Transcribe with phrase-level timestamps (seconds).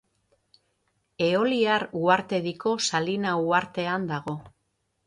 [1.25, 4.41] Eoliar uhartediko Salina uhartean dago.